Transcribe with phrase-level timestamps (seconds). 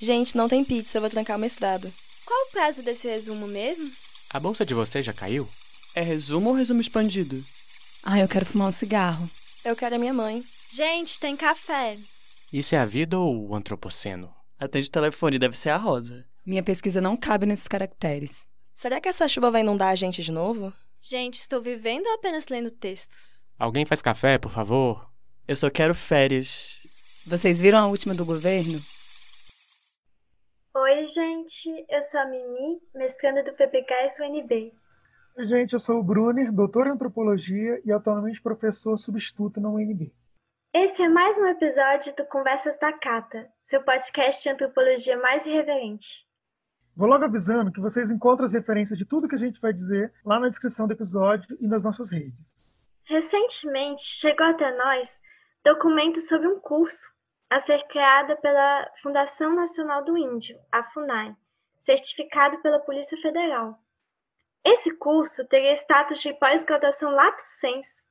[0.00, 1.92] Gente, não tem pizza, eu vou trancar o mestrado.
[2.24, 3.90] Qual o prazo desse resumo mesmo?
[4.30, 5.48] A bolsa de vocês já caiu?
[5.94, 7.42] É resumo ou resumo expandido?
[8.02, 9.28] Ah, eu quero fumar um cigarro.
[9.64, 10.44] Eu quero a minha mãe.
[10.72, 11.96] Gente, tem café.
[12.52, 14.32] Isso é a vida ou o antropoceno?
[14.58, 16.24] Atende o telefone, deve ser a Rosa.
[16.44, 18.44] Minha pesquisa não cabe nesses caracteres.
[18.74, 20.72] Será que essa chuva vai inundar a gente de novo?
[21.00, 23.42] Gente, estou vivendo ou apenas lendo textos?
[23.58, 25.10] Alguém faz café, por favor?
[25.48, 26.78] Eu só quero férias.
[27.26, 28.80] Vocês viram a última do governo?
[31.06, 31.86] Oi, gente.
[31.88, 34.74] Eu sou a Mimi, mestranda do PPKS UNB.
[35.36, 35.72] Oi, gente.
[35.72, 40.12] Eu sou o Brunner, doutor em antropologia e atualmente professor substituto na UNB.
[40.74, 46.26] Esse é mais um episódio do Conversas da Cata, seu podcast de antropologia mais irreverente.
[46.96, 50.12] Vou logo avisando que vocês encontram as referências de tudo que a gente vai dizer
[50.24, 52.52] lá na descrição do episódio e nas nossas redes.
[53.04, 55.20] Recentemente chegou até nós
[55.64, 57.15] documento sobre um curso
[57.48, 61.34] a ser criado pela Fundação Nacional do Índio, a FUNAI,
[61.78, 63.78] certificado pela Polícia Federal.
[64.64, 68.02] Esse curso teria status de pós-graduação lato sensu,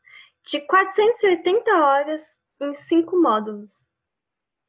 [0.43, 3.85] de 480 horas em cinco módulos.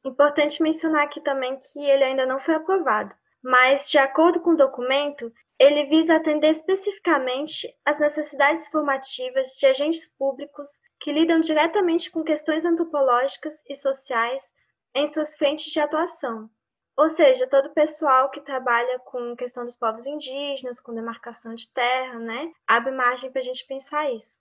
[0.03, 4.57] Importante mencionar aqui também que ele ainda não foi aprovado, mas, de acordo com o
[4.57, 10.67] documento, ele visa atender especificamente às necessidades formativas de agentes públicos
[10.99, 14.53] que lidam diretamente com questões antropológicas e sociais
[14.97, 16.49] em suas frentes de atuação,
[16.97, 21.71] ou seja, todo o pessoal que trabalha com questão dos povos indígenas, com demarcação de
[21.71, 24.39] terra, né, abre margem para a gente pensar isso.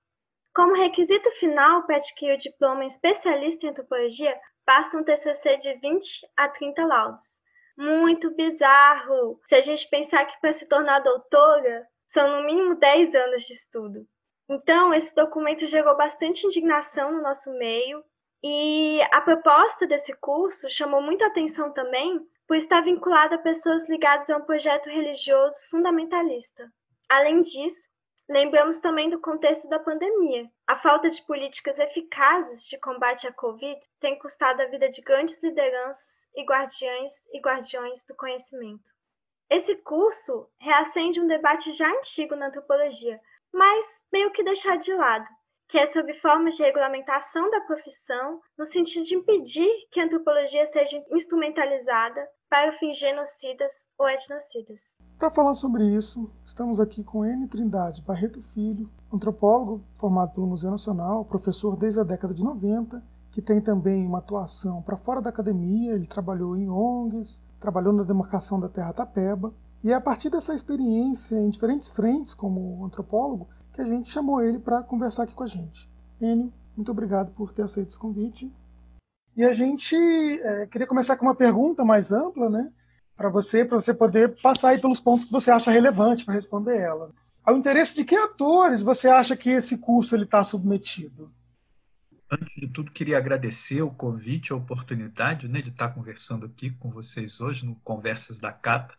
[0.54, 4.34] Como requisito final para adquirir o diploma especialista em antropologia,
[4.66, 7.42] basta um TCC de 20 a 30 laudos.
[7.76, 9.38] Muito bizarro!
[9.44, 13.52] Se a gente pensar que para se tornar doutora são no mínimo 10 anos de
[13.52, 14.08] estudo.
[14.48, 18.02] Então, esse documento gerou bastante indignação no nosso meio,
[18.42, 24.30] e a proposta desse curso chamou muita atenção também por estar vinculada a pessoas ligadas
[24.30, 26.70] a um projeto religioso fundamentalista.
[27.08, 27.88] Além disso,
[28.28, 30.50] Lembramos também do contexto da pandemia.
[30.66, 35.40] A falta de políticas eficazes de combate à Covid tem custado a vida de grandes
[35.40, 38.90] lideranças e guardiães e guardiões do conhecimento.
[39.48, 43.20] Esse curso reacende um debate já antigo na antropologia,
[43.52, 45.28] mas meio que deixado de lado,
[45.68, 50.64] que é sobre formas de regulamentação da profissão, no sentido de impedir que a antropologia
[50.66, 54.94] seja instrumentalizada para fins genocidas ou etnocidas.
[55.18, 57.48] Para falar sobre isso, estamos aqui com N.
[57.48, 63.42] Trindade Barreto Filho, antropólogo formado pelo Museu Nacional, professor desde a década de 90, que
[63.42, 68.60] tem também uma atuação para fora da academia, ele trabalhou em ONGs, trabalhou na demarcação
[68.60, 73.82] da Terra Tapeba, e é a partir dessa experiência em diferentes frentes como antropólogo que
[73.82, 75.88] a gente chamou ele para conversar aqui com a gente.
[76.20, 78.52] Enio, muito obrigado por ter aceito esse convite.
[79.36, 82.72] E a gente é, queria começar com uma pergunta mais ampla, né?
[83.16, 86.76] para você, para você poder passar aí pelos pontos que você acha relevante para responder
[86.76, 87.10] ela.
[87.42, 91.32] Ao interesse de que atores você acha que esse curso ele está submetido?
[92.30, 96.90] Antes de tudo, queria agradecer o convite, a oportunidade né, de estar conversando aqui com
[96.90, 98.94] vocês hoje no Conversas da Cata.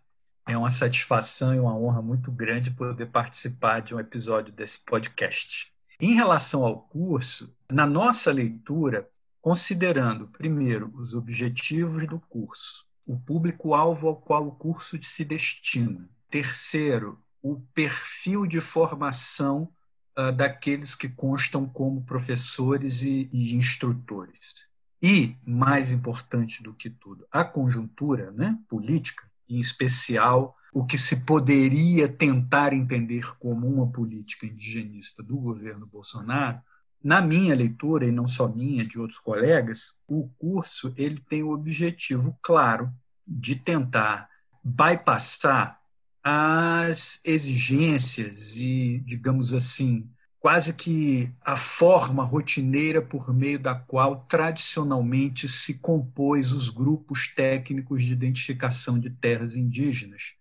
[0.47, 5.73] É uma satisfação e uma honra muito grande poder participar de um episódio desse podcast.
[5.99, 9.09] Em relação ao curso, na nossa leitura,
[9.41, 16.09] considerando, primeiro, os objetivos do curso, o público-alvo ao qual o curso se destina.
[16.29, 19.69] Terceiro, o perfil de formação
[20.17, 24.69] uh, daqueles que constam como professores e, e, instrutores.
[25.01, 31.25] E, mais importante do que tudo, a conjuntura né, política, em especial o que se
[31.25, 36.61] poderia tentar entender como uma política indigenista do governo Bolsonaro,
[37.03, 41.51] na minha leitura, e não só minha, de outros colegas, o curso ele tem o
[41.51, 42.91] objetivo claro
[43.25, 44.29] de tentar
[44.63, 45.79] bypassar
[46.23, 50.09] as exigências e, digamos assim,
[50.39, 58.03] quase que a forma rotineira por meio da qual tradicionalmente se compôs os grupos técnicos
[58.03, 60.35] de identificação de terras indígenas,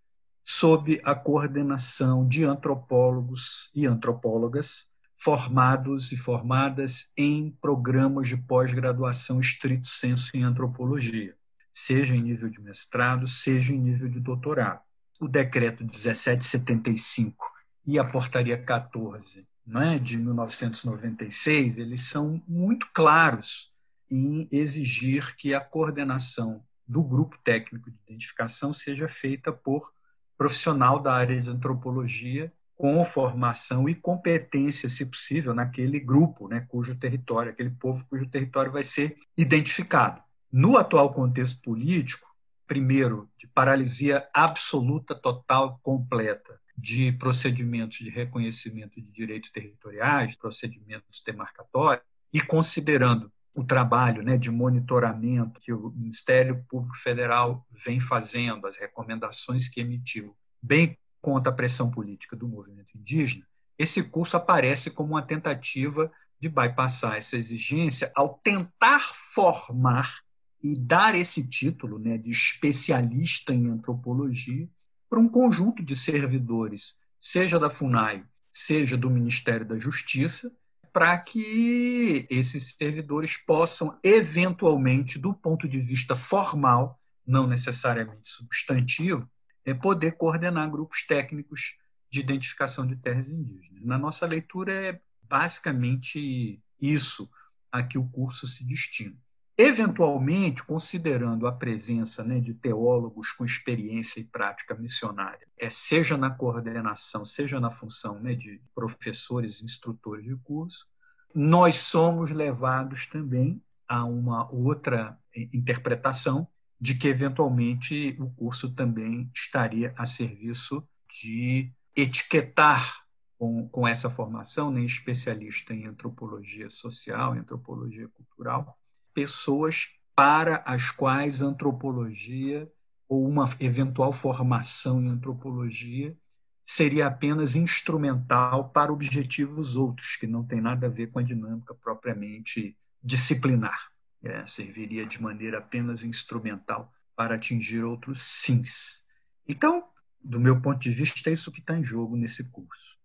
[0.44, 9.88] sob a coordenação de antropólogos e antropólogas formados e formadas em programas de pós-graduação estrito
[9.88, 11.34] senso em antropologia,
[11.72, 14.82] seja em nível de mestrado, seja em nível de doutorado.
[15.18, 17.50] O decreto 1775
[17.86, 23.72] e a portaria 14 é, de 1996, eles são muito claros
[24.08, 29.92] em exigir que a coordenação do grupo técnico de identificação seja feita por
[30.38, 36.94] profissional da área de antropologia com formação e competência, se possível, naquele grupo, né, cujo
[36.94, 40.22] território, aquele povo cujo território vai ser identificado.
[40.52, 42.28] No atual contexto político,
[42.66, 52.04] primeiro, de paralisia absoluta, total, completa de procedimentos de reconhecimento de direitos territoriais, procedimentos demarcatórios,
[52.32, 58.76] e considerando o trabalho né, de monitoramento que o Ministério Público Federal vem fazendo, as
[58.76, 63.46] recomendações que emitiu, bem contra a pressão política do movimento indígena,
[63.78, 70.20] esse curso aparece como uma tentativa de bypassar essa exigência ao tentar formar
[70.62, 74.68] e dar esse título né, de especialista em antropologia
[75.08, 80.50] para um conjunto de servidores, seja da FUNAI, seja do Ministério da Justiça,
[80.92, 89.28] para que esses servidores possam, eventualmente, do ponto de vista formal, não necessariamente substantivo,
[89.64, 91.76] é poder coordenar grupos técnicos
[92.08, 93.84] de identificação de terras indígenas.
[93.84, 97.28] Na nossa leitura, é basicamente isso
[97.70, 99.16] a que o curso se destina.
[99.58, 106.28] Eventualmente, considerando a presença né, de teólogos com experiência e prática missionária, é, seja na
[106.30, 110.86] coordenação, seja na função né, de professores e instrutores de curso,
[111.34, 116.46] nós somos levados também a uma outra interpretação
[116.78, 123.06] de que, eventualmente, o curso também estaria a serviço de etiquetar
[123.38, 128.78] com, com essa formação, né, especialista em antropologia social, antropologia cultural,
[129.16, 132.70] pessoas para as quais antropologia
[133.08, 136.14] ou uma eventual formação em antropologia
[136.62, 141.74] seria apenas instrumental para objetivos outros, que não tem nada a ver com a dinâmica
[141.74, 143.90] propriamente disciplinar.
[144.22, 149.06] É, serviria de maneira apenas instrumental para atingir outros fins.
[149.48, 149.84] Então,
[150.22, 152.98] do meu ponto de vista, é isso que está em jogo nesse curso.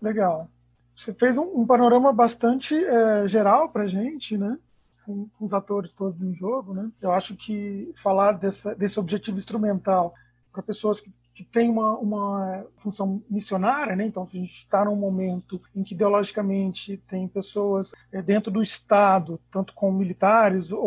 [0.00, 0.50] Legal.
[0.96, 4.58] Você fez um, um panorama bastante é, geral para gente, né?
[5.04, 6.90] Com, com, os atores todos em jogo, né?
[7.00, 10.14] Eu acho que falar dessa, desse objetivo instrumental
[10.52, 11.10] para pessoas que
[11.42, 14.06] que tem uma, uma função missionária, né?
[14.06, 18.62] então se a gente está num momento em que ideologicamente tem pessoas é, dentro do
[18.62, 20.80] Estado, tanto como militares ou,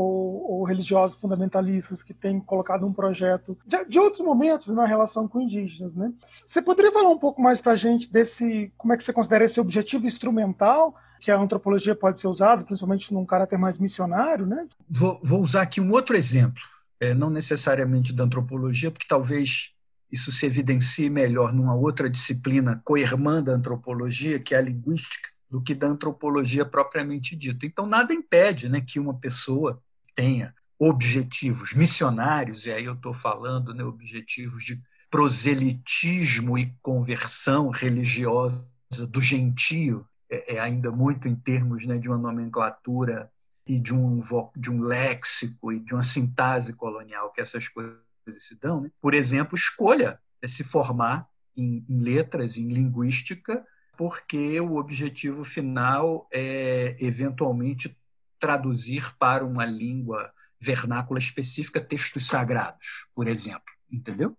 [0.51, 5.41] ou, religiosos fundamentalistas que têm colocado um projeto de, de, outros momentos na relação com
[5.41, 6.11] indígenas, né?
[6.19, 9.43] Você poderia falar um pouco mais para a gente desse, como é que você considera
[9.43, 14.67] esse objetivo instrumental que a antropologia pode ser usada, principalmente num caráter mais missionário, né?
[14.89, 16.61] Vou, vou usar aqui um outro exemplo,
[16.99, 19.74] é, não necessariamente da antropologia, porque talvez
[20.15, 25.61] isso se evidencie melhor numa outra disciplina coirmã da antropologia, que é a linguística, do
[25.61, 27.65] que da antropologia propriamente dita.
[27.65, 29.81] Então, nada impede né, que uma pessoa
[30.15, 38.67] tenha objetivos missionários, e aí eu estou falando né, objetivos de proselitismo e conversão religiosa
[39.09, 43.29] do gentio, é, é ainda muito em termos né, de uma nomenclatura
[43.67, 44.19] e de um,
[44.55, 48.91] de um léxico e de uma sintase colonial que essas coisas se dão, né?
[49.01, 53.65] por exemplo, escolha se formar em, em letras, em linguística,
[53.97, 57.97] porque o objetivo final é eventualmente
[58.39, 64.37] traduzir para uma língua vernácula específica textos sagrados, por exemplo, entendeu?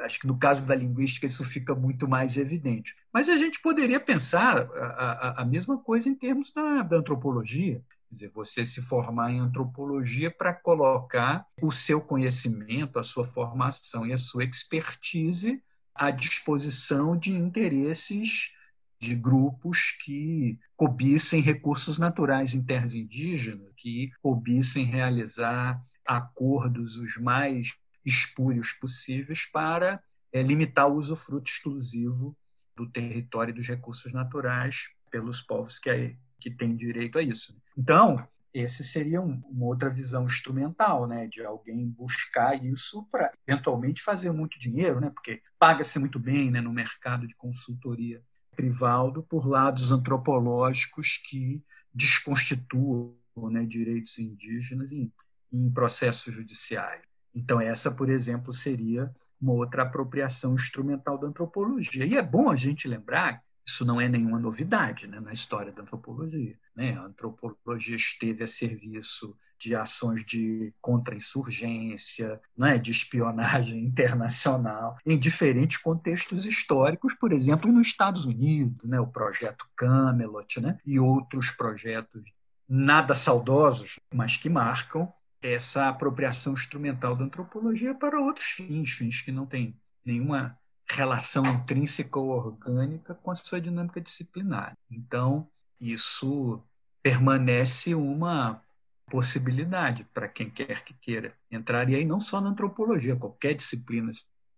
[0.00, 2.96] Acho que no caso da linguística isso fica muito mais evidente.
[3.12, 7.80] Mas a gente poderia pensar a, a, a mesma coisa em termos da, da antropologia.
[8.14, 14.06] Quer dizer, você se formar em antropologia para colocar o seu conhecimento, a sua formação
[14.06, 15.60] e a sua expertise
[15.92, 18.52] à disposição de interesses
[19.00, 27.74] de grupos que cobissem recursos naturais em terras indígenas, que cobissem realizar acordos os mais
[28.04, 30.00] espúrios possíveis para
[30.32, 32.36] é, limitar o usufruto exclusivo
[32.76, 37.56] do território e dos recursos naturais pelos povos que que tem direito a isso.
[37.76, 44.00] Então, esse seria um, uma outra visão instrumental, né, de alguém buscar isso para eventualmente
[44.00, 48.22] fazer muito dinheiro, né, porque paga-se muito bem, né, no mercado de consultoria
[48.54, 51.60] privado por lados antropológicos que
[51.92, 53.16] desconstituam,
[53.50, 55.12] né, direitos indígenas em,
[55.52, 57.02] em processos judiciais.
[57.34, 62.06] Então essa, por exemplo, seria uma outra apropriação instrumental da antropologia.
[62.06, 65.82] E é bom a gente lembrar isso não é nenhuma novidade né, na história da
[65.82, 66.58] antropologia.
[66.76, 66.94] Né?
[66.94, 75.78] A antropologia esteve a serviço de ações de contra-insurgência, né, de espionagem internacional, em diferentes
[75.78, 82.22] contextos históricos, por exemplo, nos Estados Unidos, né, o projeto Camelot né, e outros projetos
[82.68, 89.30] nada saudosos, mas que marcam essa apropriação instrumental da antropologia para outros fins, fins que
[89.30, 90.58] não têm nenhuma
[90.90, 94.76] relação intrínseca ou orgânica com a sua dinâmica disciplinar.
[94.90, 95.48] Então,
[95.80, 96.62] isso
[97.02, 98.62] permanece uma
[99.10, 104.10] possibilidade para quem quer que queira entrar, e aí não só na antropologia, qualquer disciplina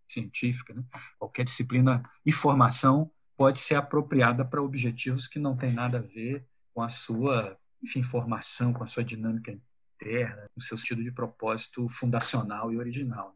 [0.08, 0.84] científica, né?
[1.18, 6.46] qualquer disciplina e formação pode ser apropriada para objetivos que não têm nada a ver
[6.72, 9.56] com a sua enfim, formação, com a sua dinâmica
[9.96, 13.35] interna, com o seu sentido de propósito fundacional e original.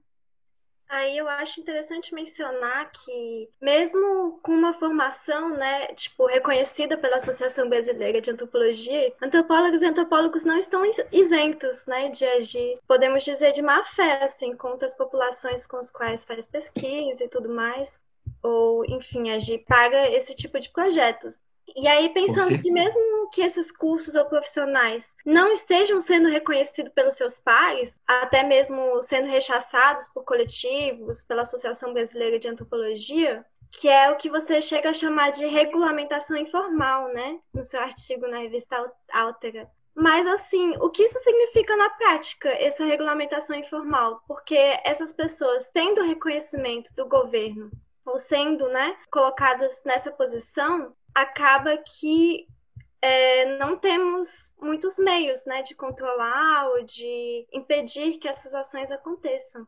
[0.93, 7.69] Aí eu acho interessante mencionar que, mesmo com uma formação, né, tipo, reconhecida pela Associação
[7.69, 10.83] Brasileira de Antropologia, antropólogos e antropólogos não estão
[11.13, 15.93] isentos, né, de agir, podemos dizer, de má fé, assim, contra as populações com as
[15.93, 18.01] quais faz pesquisa e tudo mais,
[18.43, 21.41] ou, enfim, agir para esse tipo de projetos.
[21.77, 27.15] E aí, pensando que mesmo que esses cursos ou profissionais não estejam sendo reconhecidos pelos
[27.15, 34.11] seus pares, até mesmo sendo rechaçados por coletivos, pela Associação Brasileira de Antropologia, que é
[34.11, 37.39] o que você chega a chamar de regulamentação informal, né?
[37.55, 38.77] No seu artigo na revista
[39.13, 39.71] Altera.
[39.95, 44.23] Mas, assim, o que isso significa na prática, essa regulamentação informal?
[44.27, 47.71] Porque essas pessoas, tendo reconhecimento do governo,
[48.05, 52.47] ou sendo né, colocadas nessa posição, acaba que
[53.03, 59.67] é, não temos muitos meios né, de controlar ou de impedir que essas ações aconteçam.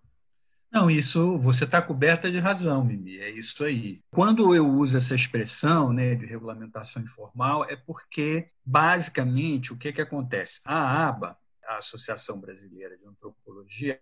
[0.70, 4.00] Não, isso você está coberta de razão, Mimi, é isso aí.
[4.10, 10.00] Quando eu uso essa expressão né, de regulamentação informal, é porque, basicamente, o que, que
[10.00, 10.62] acontece?
[10.64, 14.00] A ABA, a Associação Brasileira de Antropologia,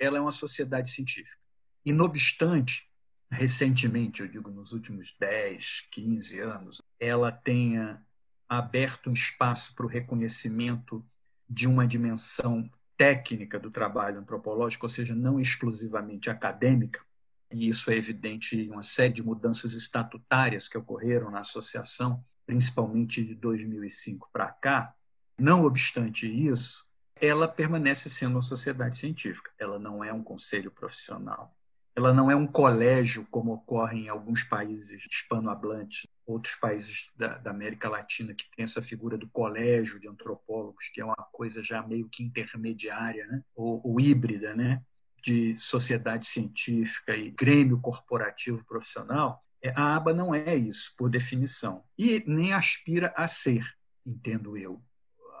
[0.00, 1.40] ela é uma sociedade científica.
[1.84, 2.87] E, não obstante,
[3.30, 8.02] recentemente, eu digo nos últimos 10, 15 anos, ela tenha
[8.48, 11.04] aberto um espaço para o reconhecimento
[11.48, 17.04] de uma dimensão técnica do trabalho antropológico, ou seja, não exclusivamente acadêmica,
[17.50, 23.24] e isso é evidente em uma série de mudanças estatutárias que ocorreram na associação, principalmente
[23.24, 24.94] de 2005 para cá.
[25.38, 26.86] Não obstante isso,
[27.20, 31.57] ela permanece sendo uma sociedade científica, ela não é um conselho profissional
[31.98, 37.50] ela não é um colégio como ocorre em alguns países hispanohablantes, outros países da, da,
[37.50, 41.82] América Latina que tem essa figura do colégio de antropólogos, que é uma coisa já
[41.82, 43.42] meio que intermediária, né?
[43.52, 44.80] ou, ou híbrida, né?
[45.20, 49.42] de sociedade científica e grêmio corporativo profissional.
[49.60, 53.66] É, a aba não é isso, por definição, e nem aspira a ser,
[54.06, 54.80] entendo eu,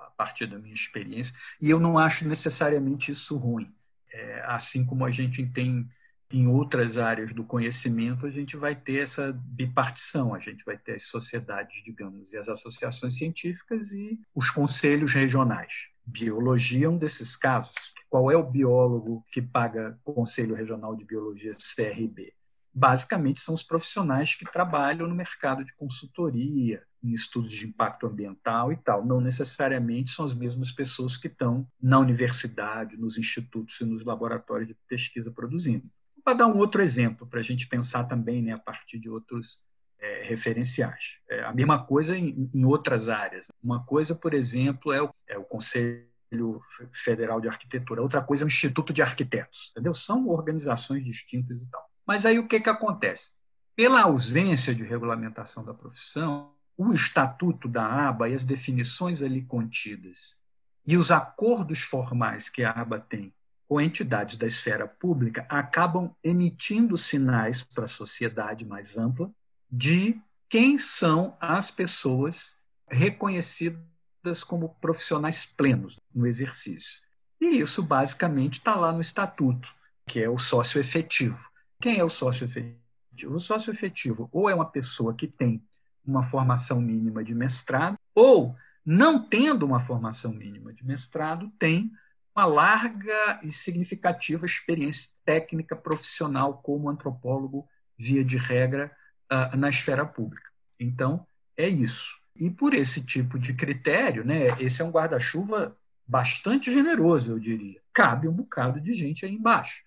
[0.06, 3.72] a partir da minha experiência, e eu não acho necessariamente isso ruim.
[4.12, 5.88] É, assim como a gente tem
[6.30, 10.94] em outras áreas do conhecimento, a gente vai ter essa bipartição, a gente vai ter
[10.94, 15.88] as sociedades, digamos, e as associações científicas e os conselhos regionais.
[16.04, 17.92] Biologia é um desses casos.
[18.08, 22.32] Qual é o biólogo que paga o Conselho Regional de Biologia CRB?
[22.72, 28.72] Basicamente, são os profissionais que trabalham no mercado de consultoria, em estudos de impacto ambiental
[28.72, 29.04] e tal.
[29.04, 34.68] Não necessariamente são as mesmas pessoas que estão na universidade, nos institutos e nos laboratórios
[34.68, 35.90] de pesquisa produzindo.
[36.28, 39.62] Para dar um outro exemplo, para a gente pensar também né, a partir de outros
[39.98, 41.20] é, referenciais.
[41.26, 43.48] É, a mesma coisa em, em, outras áreas.
[43.62, 46.60] Uma coisa, por exemplo, é o, é o Conselho
[46.92, 49.70] Federal de Arquitetura, outra coisa é o Instituto de Arquitetos.
[49.70, 49.94] Entendeu?
[49.94, 51.82] São organizações distintas e tal.
[52.06, 53.32] Mas aí o que, que acontece?
[53.74, 60.42] Pela ausência de regulamentação da profissão, o estatuto da aba e as definições ali contidas
[60.86, 63.32] e os acordos formais que a aba tem
[63.68, 69.30] ou entidades da esfera pública acabam emitindo sinais para a sociedade mais ampla
[69.70, 72.56] de quem são as pessoas
[72.88, 77.00] reconhecidas como profissionais plenos no exercício.
[77.40, 79.68] E isso basicamente está lá no estatuto,
[80.06, 81.50] que é o sócio efetivo.
[81.80, 82.78] Quem é o sócio efetivo?
[83.26, 85.62] O sócio efetivo ou é uma pessoa que tem
[86.04, 91.92] uma formação mínima de mestrado, ou, não tendo uma formação mínima de mestrado, tem
[92.38, 97.66] uma larga e significativa experiência técnica profissional como antropólogo,
[97.98, 98.92] via de regra,
[99.28, 100.48] ah, na esfera pública.
[100.78, 101.26] Então,
[101.56, 102.16] é isso.
[102.40, 105.76] E por esse tipo de critério, né, esse é um guarda-chuva
[106.06, 107.80] bastante generoso, eu diria.
[107.92, 109.82] Cabe um bocado de gente aí embaixo.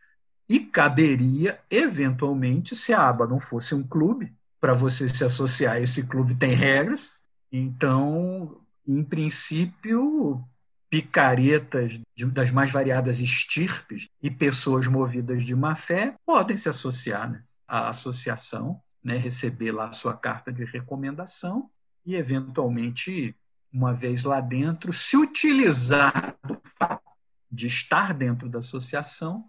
[0.49, 5.79] E caberia, eventualmente, se a aba não fosse um clube, para você se associar a
[5.79, 7.23] esse clube tem regras.
[7.49, 10.43] Então, em princípio,
[10.91, 17.31] picaretas de, das mais variadas estirpes e pessoas movidas de má fé podem se associar
[17.31, 21.71] né, à associação, né, receber lá a sua carta de recomendação
[22.05, 23.33] e, eventualmente,
[23.71, 27.09] uma vez lá dentro, se utilizar do fato
[27.49, 29.47] de estar dentro da associação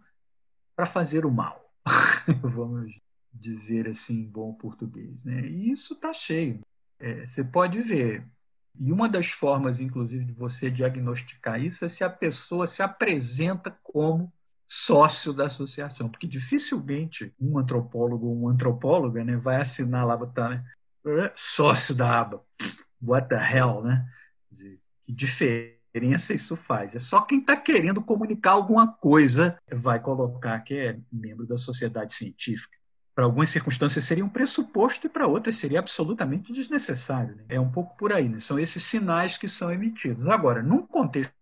[0.76, 1.74] para fazer o mal.
[2.40, 2.94] Vamos
[3.32, 5.12] dizer assim em bom português.
[5.24, 5.40] Né?
[5.48, 6.60] E isso está cheio.
[7.00, 8.24] É, você pode ver
[8.78, 13.76] E uma das formas, inclusive, de você diagnosticar isso é se a pessoa se apresenta
[13.82, 14.32] como
[14.66, 20.48] sócio da associação, porque dificilmente um antropólogo ou uma antropóloga né, vai assinar lá, botar
[20.48, 20.64] né,
[21.34, 22.42] sócio da aba.
[23.00, 24.06] What the hell, né?
[25.04, 26.94] Que diferença isso faz?
[26.94, 32.14] É só quem está querendo comunicar alguma coisa vai colocar que é membro da sociedade
[32.14, 32.81] científica
[33.14, 37.36] para algumas circunstâncias seria um pressuposto e para outras seria absolutamente desnecessário.
[37.36, 37.44] Né?
[37.50, 38.40] É um pouco por aí, né?
[38.40, 40.26] são esses sinais que são emitidos.
[40.28, 41.32] Agora, num contexto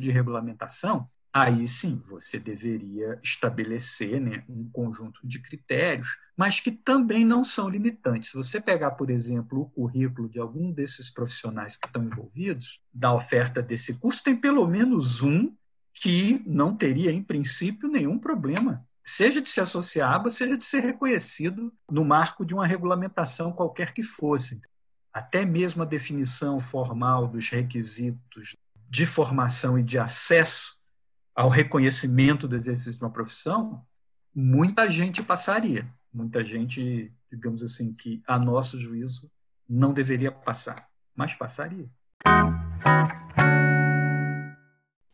[0.00, 7.24] de regulamentação, aí sim você deveria estabelecer né, um conjunto de critérios, mas que também
[7.24, 8.30] não são limitantes.
[8.30, 13.14] Se você pegar, por exemplo, o currículo de algum desses profissionais que estão envolvidos, da
[13.14, 15.54] oferta desse curso, tem pelo menos um
[15.94, 21.72] que não teria, em princípio, nenhum problema seja de se associar seja de ser reconhecido
[21.90, 24.60] no marco de uma regulamentação qualquer que fosse.
[25.12, 28.56] Até mesmo a definição formal dos requisitos
[28.88, 30.80] de formação e de acesso
[31.34, 33.84] ao reconhecimento do exercício de uma profissão,
[34.34, 35.88] muita gente passaria.
[36.12, 39.30] Muita gente, digamos assim, que a nosso juízo
[39.68, 40.76] não deveria passar,
[41.14, 41.88] mas passaria.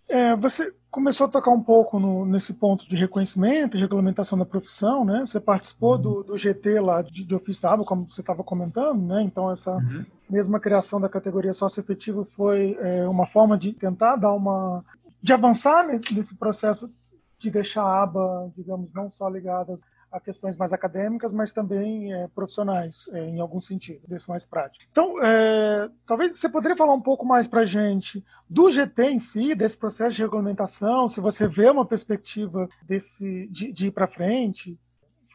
[0.08, 4.44] É, você começou a tocar um pouco no, nesse ponto de reconhecimento e regulamentação da
[4.44, 5.20] profissão, né?
[5.24, 6.02] Você participou uhum.
[6.02, 9.22] do, do, GT lá de, de ofício da aba, como você estava comentando, né?
[9.22, 10.04] Então essa uhum.
[10.28, 14.84] mesma criação da categoria sócio-efetivo foi é, uma forma de tentar dar uma
[15.22, 16.90] de avançar nesse processo
[17.38, 22.28] de deixar a aba, digamos, não só ligadas a questões mais acadêmicas, mas também é,
[22.28, 24.84] profissionais, é, em algum sentido, desse mais prático.
[24.90, 29.18] Então, é, talvez você poderia falar um pouco mais para a gente do GT em
[29.18, 34.06] si, desse processo de regulamentação, se você vê uma perspectiva desse, de, de ir para
[34.06, 34.78] frente,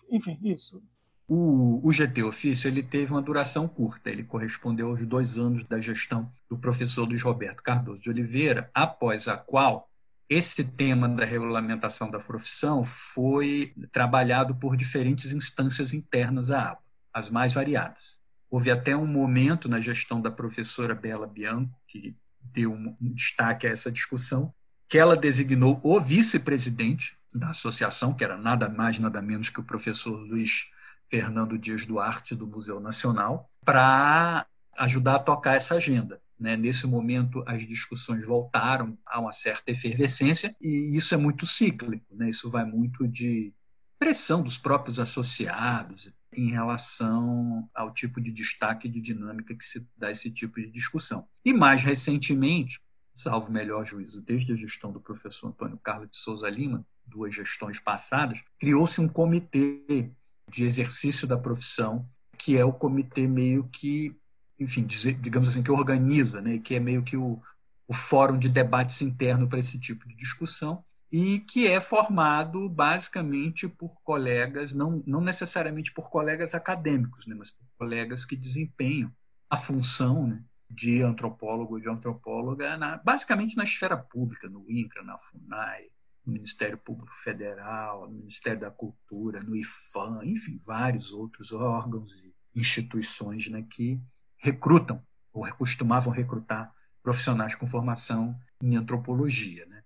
[0.09, 0.81] enfim, isso.
[1.27, 5.79] O, o, GT Ofício ele teve uma duração curta, ele correspondeu aos dois anos da
[5.79, 9.89] gestão do professor Luiz Roberto Cardoso de Oliveira, após a qual
[10.29, 16.81] esse tema da regulamentação da profissão foi trabalhado por diferentes instâncias internas à ABA,
[17.13, 18.19] as mais variadas.
[18.49, 23.71] Houve até um momento na gestão da professora Bela Bianco, que deu um destaque a
[23.71, 24.53] essa discussão,
[24.87, 29.63] que ela designou o vice-presidente da associação, que era nada mais, nada menos que o
[29.63, 30.69] professor Luiz
[31.09, 34.45] Fernando Dias Duarte, do Museu Nacional, para
[34.77, 36.21] ajudar a tocar essa agenda.
[36.43, 36.57] Né?
[36.57, 42.27] Nesse momento, as discussões voltaram a uma certa efervescência, e isso é muito cíclico, né?
[42.27, 43.53] isso vai muito de
[43.97, 50.11] pressão dos próprios associados em relação ao tipo de destaque de dinâmica que se dá
[50.11, 51.25] esse tipo de discussão.
[51.45, 52.81] E mais recentemente,
[53.15, 57.79] salvo melhor juízo, desde a gestão do professor Antônio Carlos de Souza Lima, duas gestões
[57.79, 60.11] passadas, criou-se um comitê
[60.51, 62.05] de exercício da profissão,
[62.37, 64.13] que é o comitê meio que
[64.59, 67.41] enfim, digamos assim, que organiza, né, que é meio que o,
[67.87, 73.67] o fórum de debates interno para esse tipo de discussão, e que é formado basicamente
[73.67, 79.11] por colegas, não, não necessariamente por colegas acadêmicos, né, mas por colegas que desempenham
[79.49, 85.03] a função né, de antropólogo ou de antropóloga, na, basicamente na esfera pública, no INCRA,
[85.03, 85.83] na FUNAI,
[86.25, 92.33] no Ministério Público Federal, no Ministério da Cultura, no IFAM, enfim, vários outros órgãos e
[92.55, 93.99] instituições né, que
[94.43, 95.01] recrutam
[95.31, 99.65] ou costumavam recrutar profissionais com formação em antropologia.
[99.65, 99.81] Né?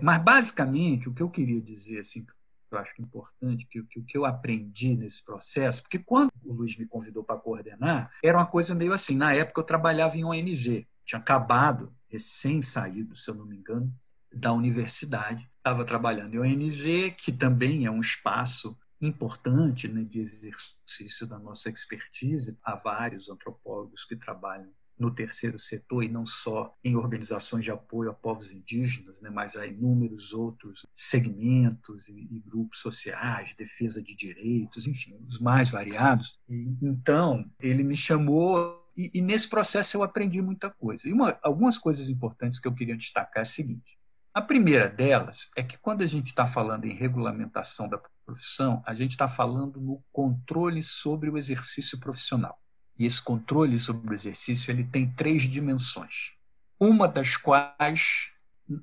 [0.00, 2.32] Mas, basicamente, o que eu queria dizer, assim, que
[2.72, 6.76] eu acho importante, que, que o que eu aprendi nesse processo, porque quando o Luiz
[6.76, 9.14] me convidou para coordenar, era uma coisa meio assim.
[9.14, 13.94] Na época, eu trabalhava em ONG, tinha acabado, recém-saído, se eu não me engano,
[14.32, 21.26] da universidade, estava trabalhando em ONG, que também é um espaço importante né, de exercício
[21.26, 22.58] da nossa expertise.
[22.62, 28.10] Há vários antropólogos que trabalham no terceiro setor e não só em organizações de apoio
[28.10, 34.14] a povos indígenas, né, mas há inúmeros outros segmentos e, e, grupos sociais, defesa de
[34.16, 36.38] direitos, enfim, os mais variados.
[36.48, 41.08] Então, ele me chamou e, e, nesse processo eu aprendi muita coisa.
[41.08, 43.97] E uma, algumas coisas importantes que eu queria destacar é a seguinte.
[44.38, 48.94] A primeira delas é que quando a gente está falando em regulamentação da profissão, a
[48.94, 52.56] gente está falando no controle sobre o exercício profissional.
[52.96, 56.34] E esse controle sobre o exercício ele tem três dimensões.
[56.78, 58.30] Uma das quais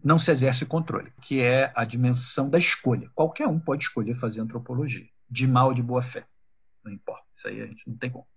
[0.03, 3.09] não se exerce controle, que é a dimensão da escolha.
[3.15, 6.27] Qualquer um pode escolher fazer antropologia, de mal ou de boa fé.
[6.83, 8.27] Não importa, isso aí a gente não tem como.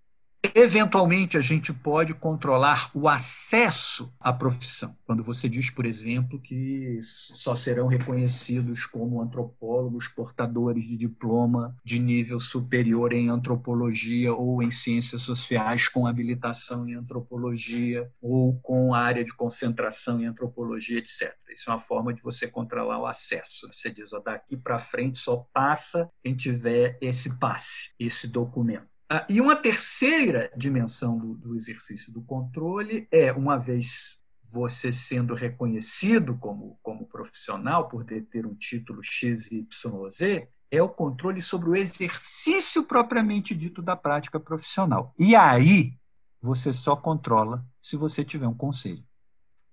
[0.54, 4.96] Eventualmente, a gente pode controlar o acesso à profissão.
[5.04, 11.98] Quando você diz, por exemplo, que só serão reconhecidos como antropólogos portadores de diploma de
[11.98, 19.24] nível superior em antropologia ou em ciências sociais com habilitação em antropologia ou com área
[19.24, 21.34] de concentração em antropologia, etc.
[21.50, 23.66] Isso é uma forma de você controlar o acesso.
[23.72, 28.97] Você diz, ó, daqui para frente só passa quem tiver esse passe, esse documento.
[29.10, 35.32] Ah, e uma terceira dimensão do, do exercício do controle é, uma vez você sendo
[35.32, 42.84] reconhecido como, como profissional por ter um título XYZ, é o controle sobre o exercício
[42.84, 45.14] propriamente dito da prática profissional.
[45.18, 45.98] E aí
[46.40, 49.04] você só controla se você tiver um conselho.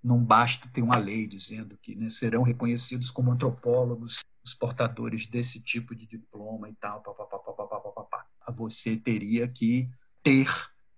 [0.02, 5.60] Não basta ter uma lei dizendo que né, serão reconhecidos como antropólogos os portadores desse
[5.60, 9.90] tipo de diploma e tal, papapá, papapá, papapá você teria que
[10.24, 10.50] ter,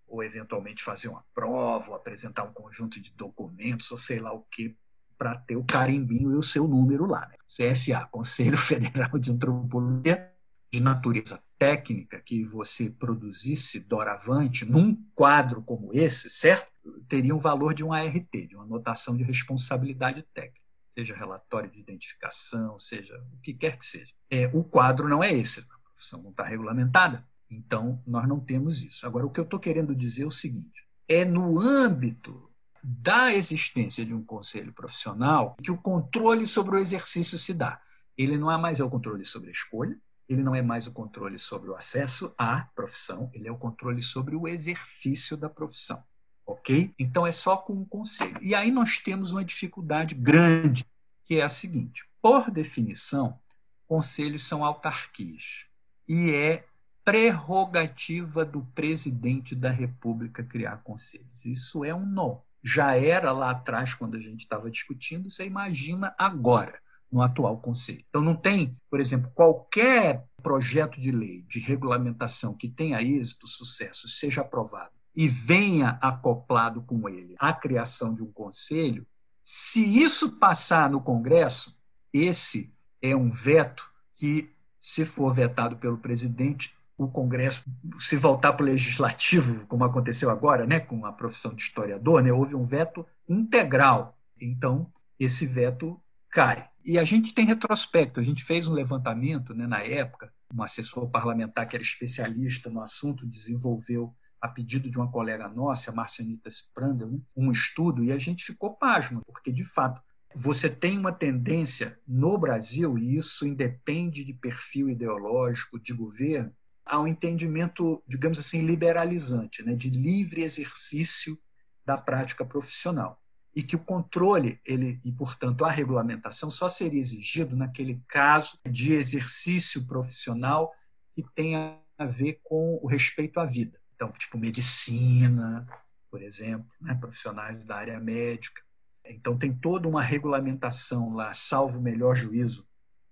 [0.07, 4.41] ou eventualmente fazer uma prova, ou apresentar um conjunto de documentos, ou sei lá o
[4.51, 4.75] que,
[5.17, 7.27] para ter o carimbinho e o seu número lá.
[7.27, 7.35] Né?
[7.45, 10.31] CFA, Conselho Federal de Antropologia,
[10.71, 16.67] de natureza técnica, que você produzisse doravante num quadro como esse, certo?
[17.07, 21.79] Teria um valor de um ART, de uma anotação de responsabilidade técnica seja relatório de
[21.79, 24.15] identificação, seja o que quer que seja.
[24.31, 27.23] É, o quadro não é esse, a profissão não está regulamentada.
[27.49, 29.05] Então, nós não temos isso.
[29.05, 32.47] Agora, o que eu estou querendo dizer é o seguinte: é no âmbito
[32.83, 37.81] da existência de um conselho profissional que o controle sobre o exercício se dá.
[38.17, 41.39] Ele não é mais o controle sobre a escolha, ele não é mais o controle
[41.39, 46.03] sobre o acesso à profissão, ele é o controle sobre o exercício da profissão.
[46.45, 46.93] Ok?
[46.97, 48.37] Então é só com o conselho.
[48.41, 50.85] E aí nós temos uma dificuldade grande,
[51.25, 53.39] que é a seguinte: por definição,
[53.85, 55.65] conselhos são autarquias.
[56.07, 56.65] E é
[57.07, 61.45] prerrogativa do presidente da República criar conselhos.
[61.45, 62.39] Isso é um nó.
[62.61, 68.03] Já era lá atrás, quando a gente estava discutindo, você imagina agora, no atual conselho.
[68.09, 74.09] Então, não tem, por exemplo, qualquer projeto de lei de regulamentação que tenha êxito, sucesso,
[74.09, 79.07] seja aprovado e venha acoplado com ele a criação de um conselho,
[79.41, 81.79] se isso passar no Congresso,
[82.11, 82.69] esse
[83.01, 87.63] é um veto que, se for vetado pelo presidente, o Congresso
[87.99, 92.33] se voltar para o legislativo, como aconteceu agora, né, com a profissão de historiador, né,
[92.33, 94.17] houve um veto integral.
[94.41, 96.67] Então, esse veto cai.
[96.83, 101.09] E a gente tem retrospecto, a gente fez um levantamento né, na época, um assessor
[101.09, 106.47] parlamentar que era especialista no assunto desenvolveu, a pedido de uma colega nossa, a Marcianita
[106.49, 110.01] Sprandel, um estudo, e a gente ficou pasmo, porque, de fato,
[110.35, 116.53] você tem uma tendência no Brasil, e isso independe de perfil ideológico, de governo,
[116.87, 121.37] a um entendimento, digamos assim, liberalizante, né, de livre exercício
[121.85, 123.21] da prática profissional.
[123.55, 128.93] E que o controle ele, e, portanto, a regulamentação só seria exigido naquele caso de
[128.93, 130.71] exercício profissional
[131.15, 133.79] que tenha a ver com o respeito à vida.
[133.95, 135.65] Então, tipo medicina,
[136.11, 138.61] por exemplo, né, profissionais da área médica.
[139.03, 142.67] Então, tem toda uma regulamentação lá, salvo o melhor juízo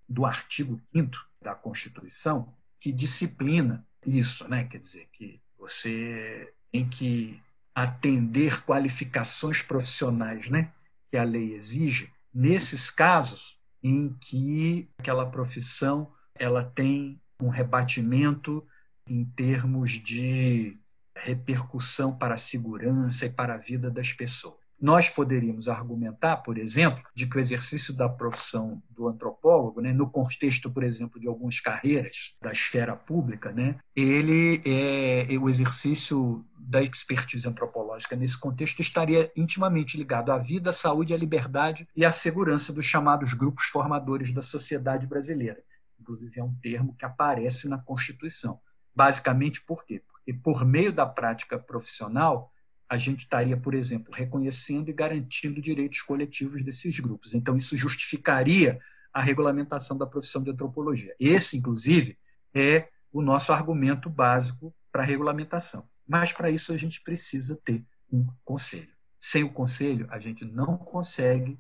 [0.08, 4.64] do artigo 5 da Constituição, que disciplina isso, né?
[4.64, 7.42] Quer dizer, que você tem que
[7.74, 10.72] atender qualificações profissionais, né?
[11.12, 18.66] Que a lei exige, nesses casos em que aquela profissão ela tem um rebatimento
[19.08, 20.78] em termos de
[21.16, 24.65] repercussão para a segurança e para a vida das pessoas.
[24.80, 30.10] Nós poderíamos argumentar, por exemplo, de que o exercício da profissão do antropólogo, né, no
[30.10, 36.46] contexto, por exemplo, de algumas carreiras da esfera pública, né, ele é, é o exercício
[36.58, 42.04] da expertise antropológica nesse contexto estaria intimamente ligado à vida, à saúde, à liberdade e
[42.04, 45.62] à segurança dos chamados grupos formadores da sociedade brasileira.
[46.00, 48.60] Inclusive, é um termo que aparece na Constituição.
[48.96, 50.02] Basicamente, por quê?
[50.08, 52.52] Porque, por meio da prática profissional,
[52.88, 57.34] a gente estaria, por exemplo, reconhecendo e garantindo direitos coletivos desses grupos.
[57.34, 58.80] Então, isso justificaria
[59.14, 61.16] a regulamentação da profissão de antropologia.
[61.20, 62.18] Esse, inclusive,
[62.54, 65.88] é o nosso argumento básico para a regulamentação.
[66.08, 68.94] Mas, para isso, a gente precisa ter um conselho.
[69.20, 71.58] Sem o conselho, a gente não consegue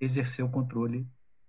[0.00, 1.06] exercer o controle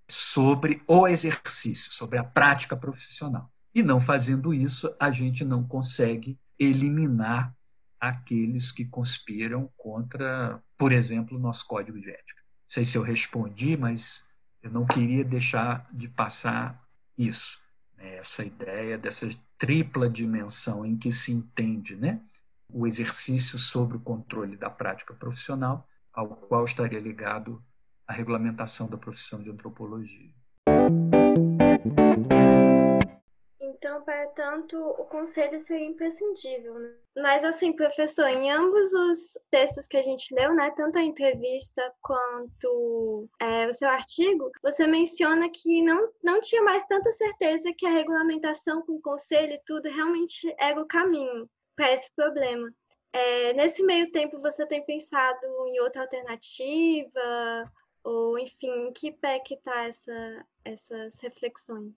[0.08, 3.52] sobre o exercício, sobre a prática profissional.
[3.76, 7.57] E não fazendo isso, a gente não consegue eliminar
[8.00, 12.42] aqueles que conspiram contra, por exemplo, o nosso código de ética.
[12.42, 14.28] Não sei se eu respondi, mas
[14.62, 16.84] eu não queria deixar de passar
[17.18, 17.60] isso,
[17.96, 18.18] né?
[18.18, 22.22] essa ideia dessa tripla dimensão em que se entende né?
[22.70, 27.64] o exercício sobre o controle da prática profissional, ao qual estaria ligado
[28.08, 30.32] a regulamentação da profissão de antropologia.
[34.38, 36.76] Então, para tanto, o conselho seria imprescindível.
[36.76, 36.94] Né?
[37.18, 41.92] Mas, assim, professor, em ambos os textos que a gente leu, né, tanto a entrevista
[42.02, 47.88] quanto é, o seu artigo, você menciona que não, não tinha mais tanta certeza que
[47.88, 52.72] a regulamentação com o conselho e tudo realmente era o caminho para esse problema.
[53.12, 57.72] É, nesse meio tempo, você tem pensado em outra alternativa?
[58.04, 61.92] Ou, enfim, em que pé que está essa, essas reflexões?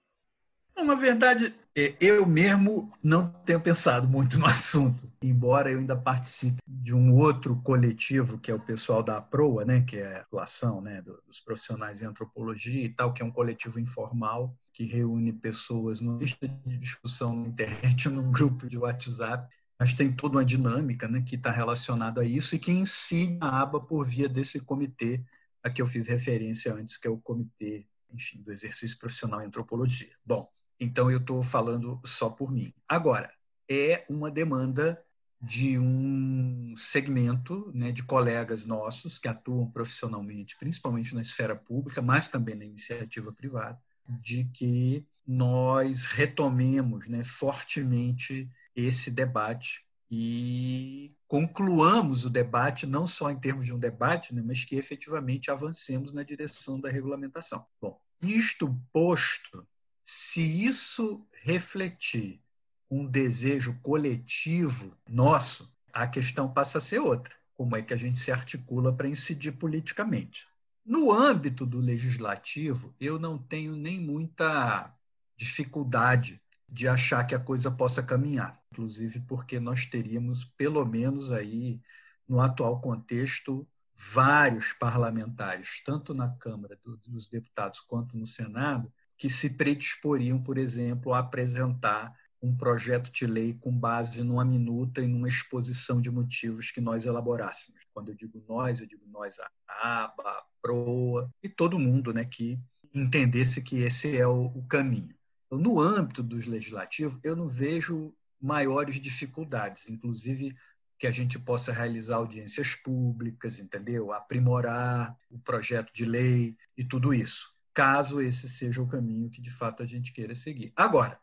[0.76, 6.60] Na verdade, é, eu mesmo não tenho pensado muito no assunto, embora eu ainda participe
[6.66, 10.80] de um outro coletivo, que é o pessoal da APROA, né, que é a atuação
[10.80, 16.00] né, dos profissionais em antropologia e tal, que é um coletivo informal que reúne pessoas
[16.00, 21.06] numa lista de discussão na internet, num grupo de WhatsApp, mas tem toda uma dinâmica
[21.08, 25.22] né, que está relacionada a isso e que incide a aba por via desse comitê
[25.62, 29.46] a que eu fiz referência antes, que é o comitê enfim, do exercício profissional em
[29.46, 30.10] antropologia.
[30.24, 30.48] Bom,
[30.80, 32.72] então, eu estou falando só por mim.
[32.88, 33.30] Agora,
[33.68, 35.00] é uma demanda
[35.40, 42.28] de um segmento né, de colegas nossos que atuam profissionalmente, principalmente na esfera pública, mas
[42.28, 52.30] também na iniciativa privada, de que nós retomemos né, fortemente esse debate e concluamos o
[52.30, 56.80] debate, não só em termos de um debate, né, mas que efetivamente avancemos na direção
[56.80, 57.64] da regulamentação.
[57.80, 59.66] Bom, isto posto,
[60.12, 62.42] se isso refletir
[62.90, 67.32] um desejo coletivo nosso, a questão passa a ser outra.
[67.54, 70.48] Como é que a gente se articula para incidir politicamente?
[70.84, 74.92] No âmbito do legislativo, eu não tenho nem muita
[75.36, 81.80] dificuldade de achar que a coisa possa caminhar, inclusive porque nós teríamos, pelo menos aí,
[82.28, 89.50] no atual contexto, vários parlamentares, tanto na Câmara dos Deputados quanto no Senado, que se
[89.50, 95.28] predisporiam, por exemplo, a apresentar um projeto de lei com base numa minuta e numa
[95.28, 97.82] exposição de motivos que nós elaborássemos.
[97.92, 102.24] Quando eu digo nós, eu digo nós, a ABA, a PROA e todo mundo né,
[102.24, 102.58] que
[102.94, 105.14] entendesse que esse é o, o caminho.
[105.46, 110.56] Então, no âmbito dos legislativos, eu não vejo maiores dificuldades, inclusive
[110.98, 114.14] que a gente possa realizar audiências públicas, entendeu?
[114.14, 119.50] Aprimorar o projeto de lei e tudo isso caso esse seja o caminho que de
[119.50, 120.72] fato a gente queira seguir.
[120.76, 121.18] Agora,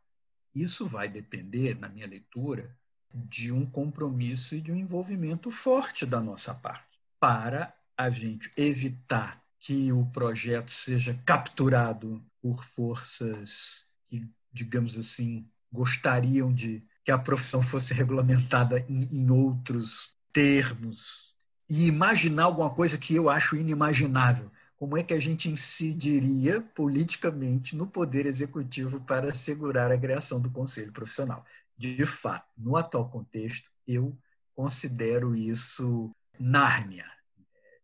[0.54, 2.76] isso vai depender, na minha leitura,
[3.14, 9.42] de um compromisso e de um envolvimento forte da nossa parte, para a gente evitar
[9.60, 17.62] que o projeto seja capturado por forças que, digamos assim, gostariam de que a profissão
[17.64, 21.36] fosse regulamentada em, em outros termos
[21.70, 27.76] e imaginar alguma coisa que eu acho inimaginável como é que a gente incidiria politicamente
[27.76, 31.44] no poder executivo para assegurar a criação do conselho profissional.
[31.76, 34.16] De fato, no atual contexto, eu
[34.56, 37.06] considero isso Nárnia.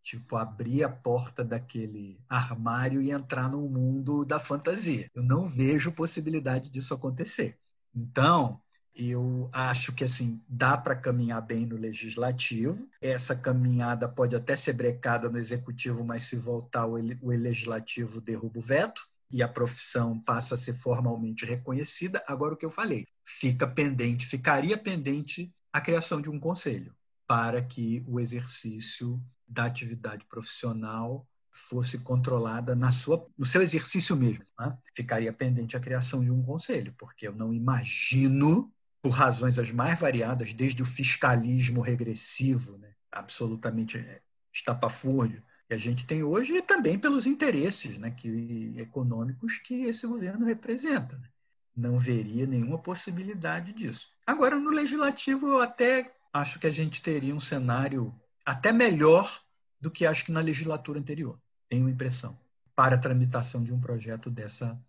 [0.04, 5.10] Tipo, abrir a porta daquele armário e entrar no mundo da fantasia.
[5.16, 7.58] Eu não vejo possibilidade disso acontecer.
[7.96, 8.62] Então,
[8.96, 12.88] eu acho que assim dá para caminhar bem no legislativo.
[13.02, 16.96] Essa caminhada pode até ser brecada no executivo, mas se voltar o
[17.30, 22.24] legislativo derruba o veto e a profissão passa a ser formalmente reconhecida.
[22.28, 26.94] Agora o que eu falei, fica pendente, ficaria pendente a criação de um conselho
[27.26, 34.44] para que o exercício da atividade profissional fosse controlada na sua, no seu exercício mesmo.
[34.60, 34.78] Né?
[34.94, 38.72] Ficaria pendente a criação de um conselho, porque eu não imagino
[39.04, 45.78] por razões as mais variadas, desde o fiscalismo regressivo, né, absolutamente é, estapafúrdio, que a
[45.78, 51.18] gente tem hoje, e também pelos interesses né, que, econômicos que esse governo representa.
[51.18, 51.28] Né.
[51.76, 54.10] Não veria nenhuma possibilidade disso.
[54.26, 59.42] Agora, no legislativo, eu até acho que a gente teria um cenário até melhor
[59.82, 61.38] do que acho que na legislatura anterior,
[61.68, 62.40] tenho a impressão,
[62.74, 64.80] para a tramitação de um projeto dessa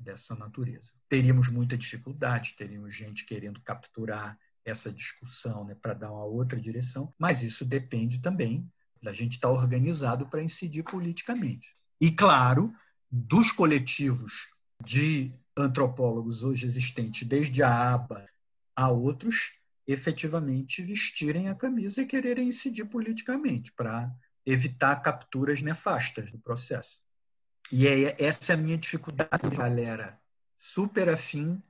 [0.00, 0.94] dessa natureza.
[1.08, 7.12] Teríamos muita dificuldade, teríamos gente querendo capturar essa discussão né, para dar uma outra direção,
[7.18, 8.70] mas isso depende também
[9.02, 11.74] da gente estar organizado para incidir politicamente.
[12.00, 12.72] E, claro,
[13.10, 14.50] dos coletivos
[14.84, 18.28] de antropólogos hoje existentes, desde a ABA
[18.76, 24.12] a outros, efetivamente vestirem a camisa e quererem incidir politicamente para
[24.44, 27.00] evitar capturas nefastas do processo.
[27.72, 30.18] E é, essa é a minha dificuldade, galera.
[30.56, 31.62] Super afim,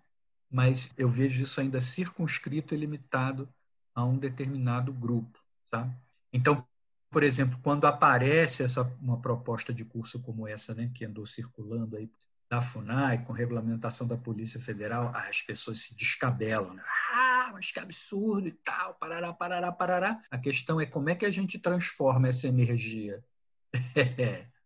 [0.51, 3.49] mas eu vejo isso ainda circunscrito e limitado
[3.95, 5.95] a um determinado grupo, sabe?
[6.33, 6.65] Então,
[7.11, 11.97] por exemplo, quando aparece essa uma proposta de curso como essa, né, que andou circulando
[11.97, 12.11] aí
[12.49, 16.83] da FUNAI com regulamentação da Polícia Federal, as pessoas se descabelam, né?
[17.13, 20.23] Ah, mas que absurdo e tal, parará, parará, parará.
[20.31, 23.23] A questão é como é que a gente transforma essa energia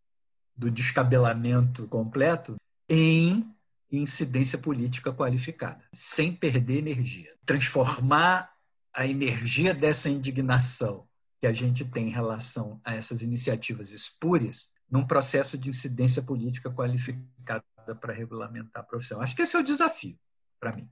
[0.62, 2.54] do descabelamento completo
[2.88, 3.52] em
[3.90, 7.34] incidência política qualificada, sem perder energia.
[7.44, 8.52] Transformar
[8.94, 11.08] a energia dessa indignação
[11.40, 16.70] que a gente tem em relação a essas iniciativas espúrias num processo de incidência política
[16.70, 17.64] qualificada
[18.00, 19.20] para regulamentar a profissão.
[19.20, 20.16] Acho que esse é o desafio
[20.60, 20.88] para mim.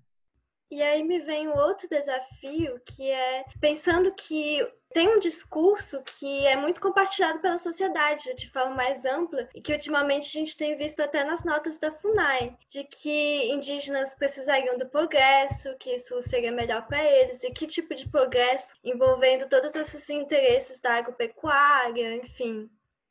[0.70, 6.46] E aí me vem o outro desafio, que é pensando que tem um discurso que
[6.46, 10.76] é muito compartilhado pela sociedade de forma mais ampla e que ultimamente a gente tem
[10.76, 16.52] visto até nas notas da FUNAI, de que indígenas precisariam do progresso, que isso seria
[16.52, 22.68] melhor para eles, e que tipo de progresso envolvendo todos esses interesses da agropecuária, enfim.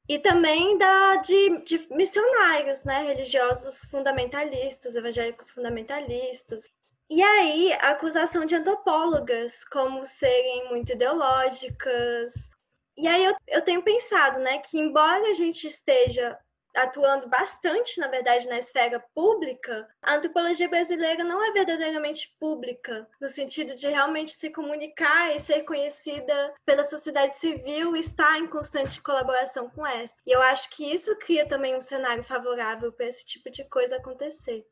[0.07, 6.67] E também da, de, de missionários, né, religiosos fundamentalistas, evangélicos fundamentalistas,
[7.09, 12.49] e aí, a acusação de antropólogas como serem muito ideológicas.
[12.97, 16.37] E aí eu, eu tenho pensado, né, que embora a gente esteja
[16.75, 23.27] atuando bastante, na verdade, na esfera pública, a antropologia brasileira não é verdadeiramente pública, no
[23.27, 29.01] sentido de realmente se comunicar e ser conhecida pela sociedade civil e estar em constante
[29.01, 30.17] colaboração com esta.
[30.25, 33.97] E eu acho que isso cria também um cenário favorável para esse tipo de coisa
[33.97, 34.65] acontecer.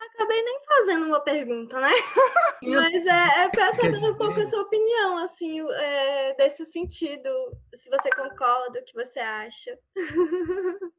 [0.00, 1.90] Acabei nem fazendo uma pergunta, né?
[2.62, 7.28] Mas é, é para saber um pouco a sua opinião, assim, é, desse sentido.
[7.74, 9.78] Se você concorda, o que você acha.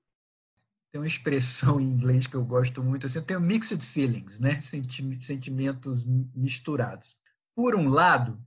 [0.91, 4.59] Tem uma expressão em inglês que eu gosto muito, assim, eu tenho mixed feelings, né?
[4.59, 7.17] Sentimentos misturados.
[7.55, 8.37] Por um lado,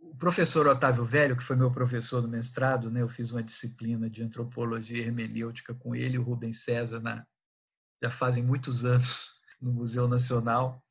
[0.00, 3.02] o professor Otávio Velho, que foi meu professor no mestrado, né?
[3.02, 7.26] Eu fiz uma disciplina de antropologia hermenêutica com ele e o Rubens César na,
[8.00, 10.82] já fazem muitos anos no Museu Nacional.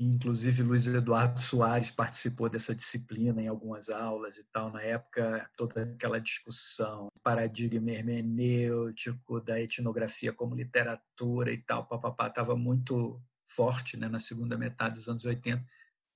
[0.00, 4.70] Inclusive, Luiz Eduardo Soares participou dessa disciplina em algumas aulas e tal.
[4.70, 12.54] Na época, toda aquela discussão, paradigma hermenêutico da etnografia como literatura e tal, papapá, estava
[12.54, 15.64] muito forte né, na segunda metade dos anos 80.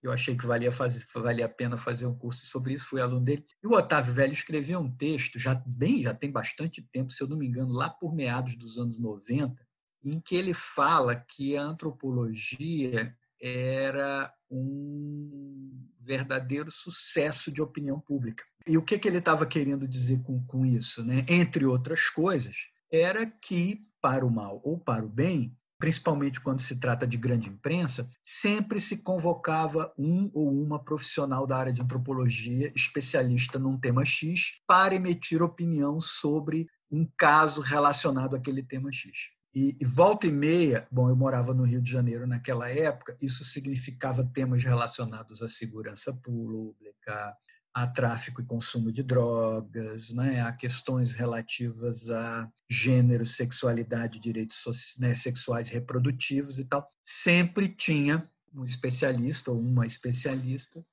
[0.01, 3.25] Eu achei que valia, fazer, valia a pena fazer um curso sobre isso, fui aluno
[3.25, 3.47] dele.
[3.63, 7.29] E o Otávio Velho escreveu um texto, já bem, já tem bastante tempo, se eu
[7.29, 9.62] não me engano, lá por meados dos anos 90,
[10.05, 18.45] em que ele fala que a antropologia era um verdadeiro sucesso de opinião pública.
[18.69, 21.05] E o que, que ele estava querendo dizer com, com isso?
[21.05, 21.25] Né?
[21.29, 22.57] Entre outras coisas,
[22.91, 27.49] era que, para o mal ou para o bem, principalmente quando se trata de grande
[27.49, 34.05] imprensa, sempre se convocava um ou uma profissional da área de antropologia, especialista num tema
[34.05, 39.31] X, para emitir opinião sobre um caso relacionado àquele tema X.
[39.55, 43.45] E, e, volta e meia, bom, eu morava no Rio de Janeiro naquela época, isso
[43.45, 47.37] significava temas relacionados à segurança pública,
[47.75, 55.15] a tráfico e consumo de drogas, né, a questões relativas a gênero, sexualidade, direitos né,
[55.15, 56.89] sexuais reprodutivos e tal.
[57.05, 60.85] Sempre tinha um especialista ou uma especialista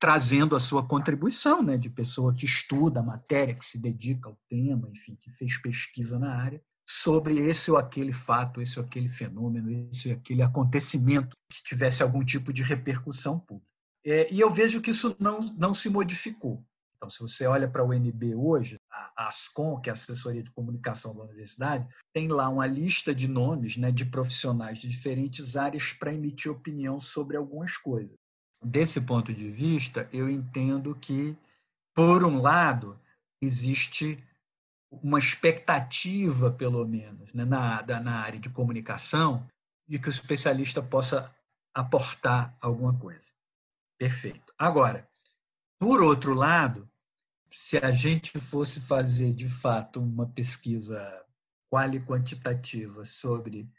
[0.00, 4.38] trazendo a sua contribuição, né, de pessoa que estuda a matéria, que se dedica ao
[4.48, 6.60] tema, enfim, que fez pesquisa na área
[6.92, 12.02] sobre esse ou aquele fato, esse ou aquele fenômeno, esse ou aquele acontecimento que tivesse
[12.02, 13.70] algum tipo de repercussão pública.
[14.04, 16.64] É, e eu vejo que isso não, não se modificou.
[16.96, 20.50] Então, se você olha para o UNB hoje, a ASCOM, que é a Assessoria de
[20.50, 25.92] Comunicação da Universidade, tem lá uma lista de nomes né, de profissionais de diferentes áreas
[25.92, 28.12] para emitir opinião sobre algumas coisas.
[28.62, 31.36] Desse ponto de vista, eu entendo que,
[31.94, 32.98] por um lado,
[33.40, 34.22] existe
[34.90, 39.46] uma expectativa, pelo menos, né, na, na área de comunicação,
[39.88, 41.34] de que o especialista possa
[41.74, 43.32] aportar alguma coisa.
[43.98, 44.52] Perfeito.
[44.58, 45.08] Agora,
[45.78, 46.90] por outro lado,
[47.50, 51.24] se a gente fosse fazer de fato uma pesquisa
[51.68, 53.70] qual e quantitativa sobre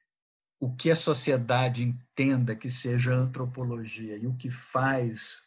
[0.60, 5.44] o que a sociedade entenda que seja antropologia e o que faz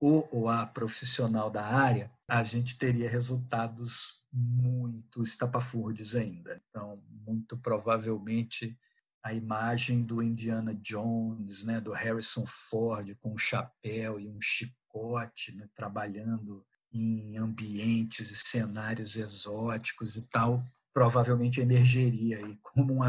[0.00, 6.62] o ou a profissional da área, a gente teria resultados muito estapafúrdios ainda.
[6.70, 8.74] Então, muito provavelmente
[9.22, 15.54] a imagem do Indiana Jones, né, do Harrison Ford com um chapéu e um chicote,
[15.54, 20.64] né, trabalhando em ambientes e cenários exóticos e tal,
[20.94, 23.08] provavelmente emergeria aí como uma,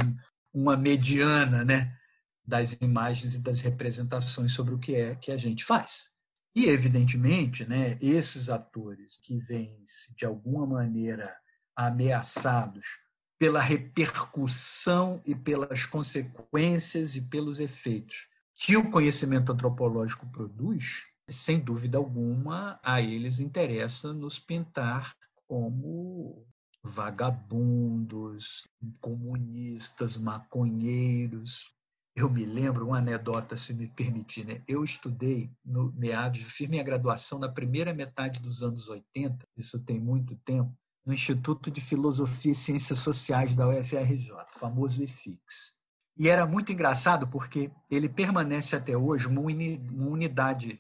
[0.54, 1.98] uma mediana, né,
[2.46, 6.13] das imagens e das representações sobre o que é que a gente faz.
[6.56, 11.36] E, evidentemente, né, esses atores que vêm-se, de alguma maneira,
[11.76, 12.86] ameaçados
[13.40, 21.98] pela repercussão e pelas consequências e pelos efeitos que o conhecimento antropológico produz, sem dúvida
[21.98, 25.16] alguma, a eles interessa nos pintar
[25.48, 26.46] como
[26.82, 28.68] vagabundos,
[29.00, 31.74] comunistas, maconheiros.
[32.16, 34.62] Eu me lembro uma anedota, se me permitir, né?
[34.68, 40.00] Eu estudei no meados, fiz minha graduação na primeira metade dos anos 80, isso tem
[40.00, 40.72] muito tempo,
[41.04, 45.76] no Instituto de Filosofia e Ciências Sociais da UFRJ, famoso IFIX.
[46.16, 50.80] E era muito engraçado porque ele permanece até hoje uma unidade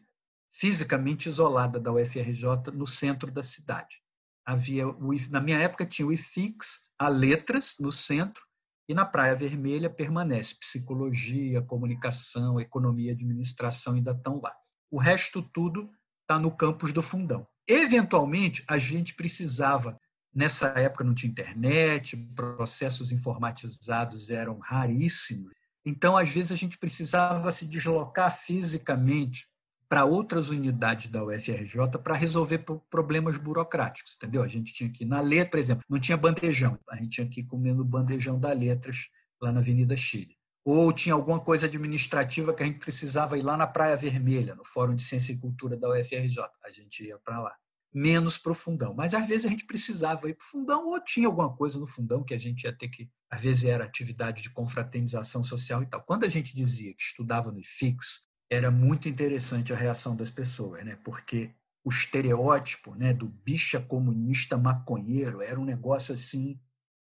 [0.51, 4.03] fisicamente isolada da UFRJ no centro da cidade.
[4.45, 4.85] Havia
[5.31, 8.43] na minha época tinha o IFIX, a letras no centro
[8.87, 14.53] e na Praia Vermelha permanece psicologia, comunicação, economia, administração ainda estão lá.
[14.91, 15.89] O resto tudo
[16.21, 17.47] está no campus do Fundão.
[17.67, 19.99] Eventualmente a gente precisava
[20.33, 25.53] Nessa época não tinha internet, processos informatizados eram raríssimos.
[25.85, 29.47] Então, às vezes, a gente precisava se deslocar fisicamente
[29.93, 34.41] para outras unidades da UFRJ para resolver problemas burocráticos, entendeu?
[34.41, 37.41] A gente tinha que na letra, por exemplo, não tinha bandejão, a gente tinha que
[37.41, 40.35] ir comendo bandejão da letras lá na Avenida Chile.
[40.65, 44.65] Ou tinha alguma coisa administrativa que a gente precisava ir lá na Praia Vermelha, no
[44.65, 46.41] Fórum de Ciência e Cultura da UFRJ.
[46.65, 47.55] A gente ia para lá
[47.93, 48.95] menos para o fundão.
[48.95, 51.85] Mas às vezes a gente precisava ir para o fundão ou tinha alguma coisa no
[51.85, 55.85] fundão que a gente ia ter que, às vezes era atividade de confraternização social e
[55.85, 56.01] tal.
[56.01, 60.83] Quando a gente dizia que estudava no IFIX, era muito interessante a reação das pessoas,
[60.85, 60.97] né?
[61.03, 61.51] porque
[61.85, 66.59] o estereótipo né, do bicha comunista maconheiro era um negócio assim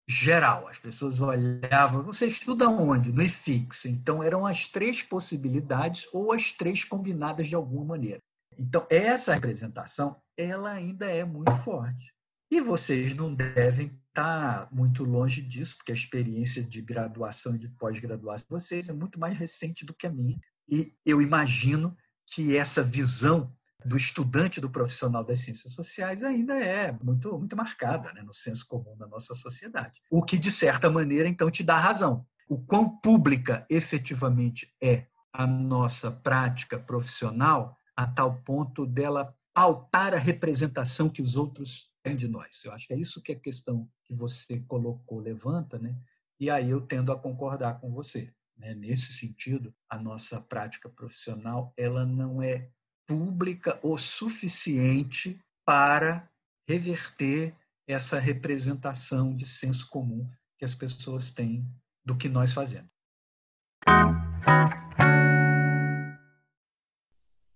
[0.07, 0.67] geral.
[0.67, 3.11] As pessoas olhavam, você estuda onde?
[3.11, 3.85] No IFIX.
[3.85, 8.19] Então eram as três possibilidades ou as três combinadas de alguma maneira.
[8.57, 12.13] Então, essa representação, ela ainda é muito forte.
[12.49, 17.67] E vocês não devem estar muito longe disso, porque a experiência de graduação e de
[17.69, 20.39] pós-graduação de vocês é muito mais recente do que a minha.
[20.67, 21.95] E eu imagino
[22.25, 23.53] que essa visão
[23.85, 28.67] do estudante, do profissional das ciências sociais, ainda é muito, muito marcada né, no senso
[28.67, 30.01] comum da nossa sociedade.
[30.09, 32.25] O que, de certa maneira, então, te dá razão.
[32.49, 40.17] O quão pública efetivamente é a nossa prática profissional a tal ponto dela pautar a
[40.17, 42.63] representação que os outros têm de nós.
[42.65, 45.95] Eu acho que é isso que é a questão que você colocou, levanta, né?
[46.39, 48.33] E aí eu tendo a concordar com você.
[48.57, 48.73] Né?
[48.73, 52.69] Nesse sentido, a nossa prática profissional ela não é
[53.07, 56.29] pública o suficiente para
[56.67, 57.55] reverter
[57.87, 60.27] essa representação de senso comum
[60.57, 61.67] que as pessoas têm
[62.03, 62.89] do que nós fazemos.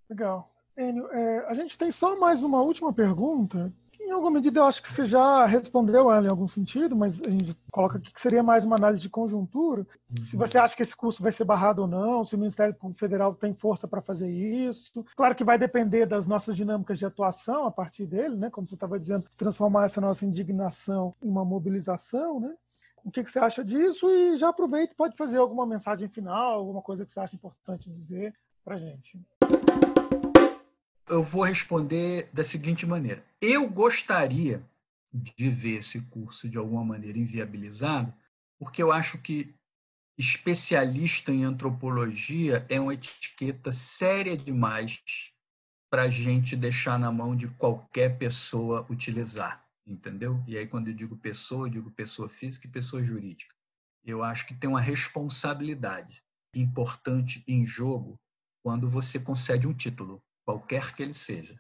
[0.09, 0.53] Legal.
[0.77, 3.73] Enio, é, a gente tem só mais uma última pergunta.
[4.09, 7.29] Em alguma medida eu acho que você já respondeu ela em algum sentido, mas a
[7.29, 9.85] gente coloca aqui que seria mais uma análise de conjuntura.
[10.09, 10.17] Uhum.
[10.17, 12.99] Se você acha que esse curso vai ser barrado ou não, se o Ministério Público
[12.99, 15.05] Federal tem força para fazer isso.
[15.15, 18.49] Claro que vai depender das nossas dinâmicas de atuação a partir dele, né?
[18.49, 22.55] Como você estava dizendo, transformar essa nossa indignação em uma mobilização, né?
[23.05, 24.09] O que, que você acha disso?
[24.09, 28.33] E já aproveita, pode fazer alguma mensagem final, alguma coisa que você acha importante dizer
[28.65, 29.19] para gente
[31.09, 33.25] eu vou responder da seguinte maneira.
[33.41, 34.63] Eu gostaria
[35.11, 38.13] de ver esse curso de alguma maneira inviabilizado,
[38.59, 39.55] porque eu acho que
[40.17, 45.01] especialista em antropologia é uma etiqueta séria demais
[45.89, 50.43] para a gente deixar na mão de qualquer pessoa utilizar, entendeu?
[50.45, 53.55] E aí, quando eu digo pessoa, eu digo pessoa física e pessoa jurídica.
[54.05, 56.21] Eu acho que tem uma responsabilidade
[56.53, 58.19] importante em jogo
[58.63, 61.59] quando você concede um título qualquer que ele seja.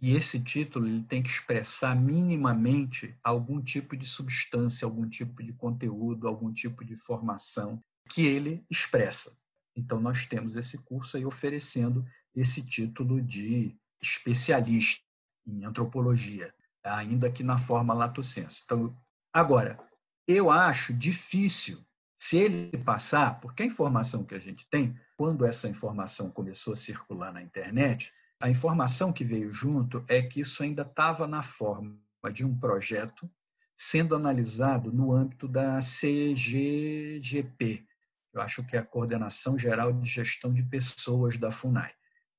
[0.00, 5.52] E esse título ele tem que expressar minimamente algum tipo de substância, algum tipo de
[5.52, 9.36] conteúdo, algum tipo de formação que ele expressa.
[9.76, 12.04] Então, nós temos esse curso aí oferecendo
[12.34, 15.02] esse título de especialista
[15.46, 16.54] em antropologia,
[16.84, 18.62] ainda que na forma lato sensu.
[18.64, 18.96] Então,
[19.32, 19.78] agora,
[20.26, 21.84] eu acho difícil
[22.16, 26.76] se ele passar, porque a informação que a gente tem, quando essa informação começou a
[26.76, 31.98] circular na internet, a informação que veio junto é que isso ainda estava na forma
[32.32, 33.28] de um projeto
[33.74, 37.84] sendo analisado no âmbito da CGGP,
[38.32, 41.90] eu acho que é a Coordenação Geral de Gestão de Pessoas da FUNAI,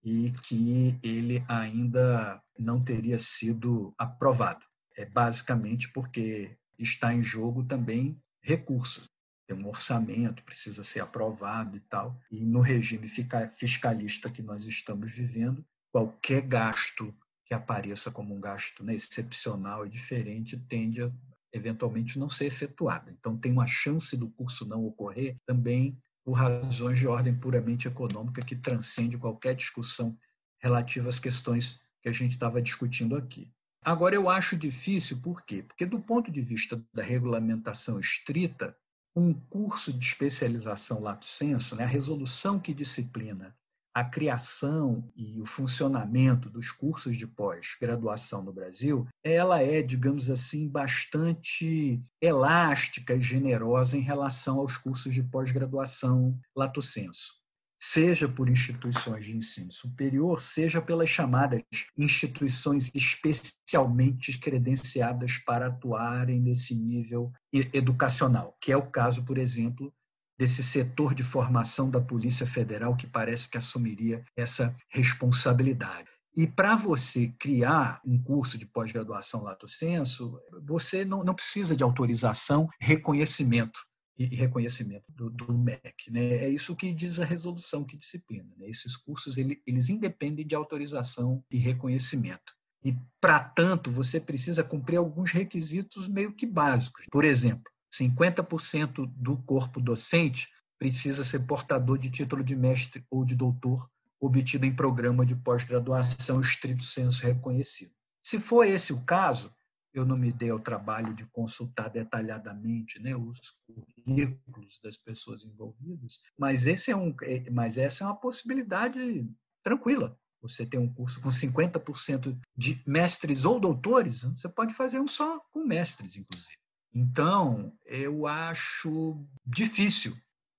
[0.01, 4.65] e que ele ainda não teria sido aprovado.
[4.95, 9.09] É basicamente porque está em jogo também recursos.
[9.49, 12.15] Tem um orçamento, precisa ser aprovado e tal.
[12.29, 17.11] E no regime fiscalista que nós estamos vivendo, qualquer gasto
[17.47, 21.11] que apareça como um gasto né, excepcional e diferente tende a
[21.51, 23.09] eventualmente não ser efetuado.
[23.09, 28.45] Então, tem uma chance do curso não ocorrer também por razões de ordem puramente econômica
[28.45, 30.15] que transcende qualquer discussão
[30.59, 33.51] relativa às questões que a gente estava discutindo aqui.
[33.81, 35.63] Agora, eu acho difícil, por quê?
[35.63, 38.77] Porque, do ponto de vista da regulamentação estrita,
[39.15, 43.55] um curso de especialização lato sensu, né, a resolução que disciplina
[43.93, 50.69] a criação e o funcionamento dos cursos de pós-graduação no Brasil, ela é, digamos assim,
[50.69, 57.39] bastante elástica e generosa em relação aos cursos de pós-graduação lato sensu
[57.79, 61.63] seja por instituições de ensino superior, seja pelas chamadas
[61.97, 69.93] instituições especialmente credenciadas para atuarem nesse nível educacional, que é o caso, por exemplo,
[70.37, 76.09] desse setor de formação da Polícia Federal que parece que assumiria essa responsabilidade.
[76.35, 81.83] E para você criar um curso de pós-graduação lato sensu, você não, não precisa de
[81.83, 83.79] autorização, reconhecimento
[84.19, 86.11] e reconhecimento do, do MEC.
[86.11, 86.43] Né?
[86.43, 88.53] É isso que diz a resolução que disciplina.
[88.57, 88.69] Né?
[88.69, 92.53] Esses cursos ele, eles independem de autorização e reconhecimento.
[92.83, 97.05] E, para tanto, você precisa cumprir alguns requisitos meio que básicos.
[97.09, 97.63] Por exemplo,
[97.93, 103.89] 50% do corpo docente precisa ser portador de título de mestre ou de doutor
[104.19, 107.91] obtido em programa de pós-graduação estrito senso reconhecido.
[108.21, 109.53] Se for esse o caso,
[109.93, 116.19] eu não me dei ao trabalho de consultar detalhadamente né, os currículos das pessoas envolvidas,
[116.37, 119.27] mas, esse é um, é, mas essa é uma possibilidade
[119.63, 120.17] tranquila.
[120.41, 125.39] Você tem um curso com 50% de mestres ou doutores, você pode fazer um só
[125.51, 126.57] com mestres, inclusive.
[126.93, 130.17] Então, eu acho difícil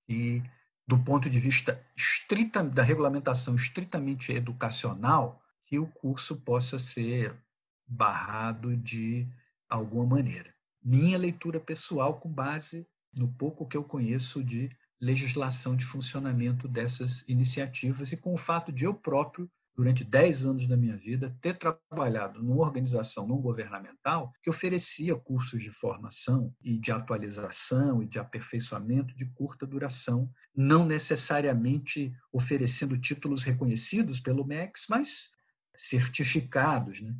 [0.08, 0.42] e
[0.90, 7.32] do ponto de vista estrita, da regulamentação estritamente educacional, que o curso possa ser
[7.90, 9.28] barrado de
[9.68, 10.54] alguma maneira.
[10.82, 14.70] Minha leitura pessoal com base no pouco que eu conheço de
[15.00, 20.66] legislação de funcionamento dessas iniciativas e com o fato de eu próprio durante 10 anos
[20.66, 26.78] da minha vida, ter trabalhado numa organização não governamental que oferecia cursos de formação e
[26.78, 34.84] de atualização e de aperfeiçoamento de curta duração, não necessariamente oferecendo títulos reconhecidos pelo MEX,
[34.88, 35.30] mas
[35.78, 37.00] certificados.
[37.00, 37.14] Né?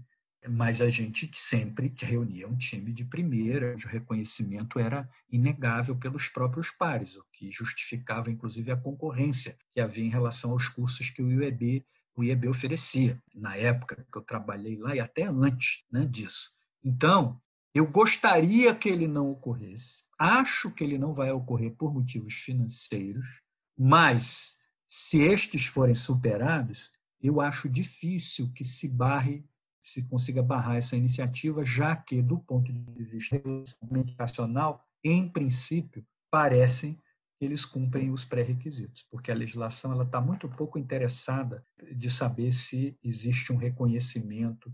[0.49, 6.71] Mas a gente sempre reunia um time de primeira, o reconhecimento era inegável pelos próprios
[6.71, 11.31] pares, o que justificava, inclusive, a concorrência que havia em relação aos cursos que o
[11.31, 11.85] IEB
[12.17, 16.51] o IEB oferecia, na época que eu trabalhei lá e até antes né, disso.
[16.85, 17.41] Então,
[17.75, 20.05] eu gostaria que ele não ocorresse.
[20.19, 23.27] Acho que ele não vai ocorrer por motivos financeiros,
[23.79, 26.91] mas se estes forem superados,
[27.23, 29.45] eu acho difícil que se barre,
[29.83, 33.41] se consiga barrar essa iniciativa, já que, do ponto de vista
[33.93, 36.99] educacional, em princípio, parecem
[37.41, 41.65] eles cumprem os pré-requisitos, porque a legislação ela está muito pouco interessada
[41.97, 44.71] de saber se existe um reconhecimento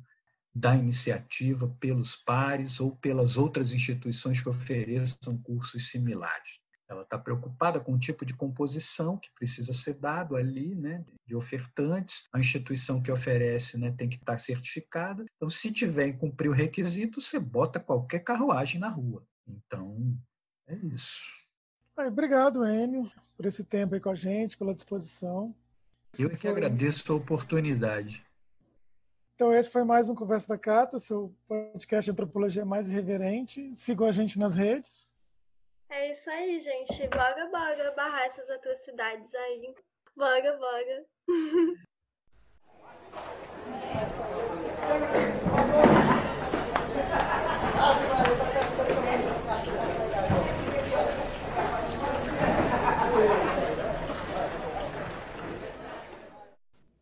[0.52, 6.58] da iniciativa pelos pares ou pelas outras instituições que ofereçam cursos similares.
[6.88, 11.34] Ela está preocupada com o tipo de composição que precisa ser dado ali, né, de
[11.34, 12.28] ofertantes.
[12.32, 15.24] A instituição que oferece né, tem que estar tá certificada.
[15.36, 19.26] Então, se tiver em cumprir o requisito, você bota qualquer carruagem na rua.
[19.46, 20.16] Então,
[20.68, 21.24] é isso.
[21.96, 25.54] Obrigado, Enio, por esse tempo aí com a gente, pela disposição.
[26.18, 26.50] Eu que foi...
[26.50, 28.24] agradeço a oportunidade.
[29.34, 33.74] Então, esse foi mais um Conversa da Cata, seu podcast de antropologia mais irreverente.
[33.74, 35.15] Sigam a gente nas redes.
[35.88, 37.08] É isso aí, gente.
[37.08, 39.74] Boga, boga, barrar essas atrocidades aí.
[40.16, 41.06] Boga, boga.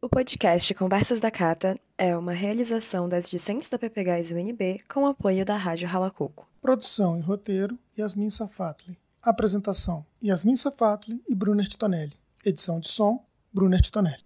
[0.01, 5.45] O podcast Conversas da Cata é uma realização das discentes da PPGás UNB com apoio
[5.45, 6.54] da Rádio Ralacoco.
[6.65, 8.97] Produção e roteiro, Yasmin Safatli.
[9.21, 12.17] Apresentação, Yasmin Safatli e Brunner Titonelli.
[12.43, 14.25] Edição de som, Brunner Titonelli.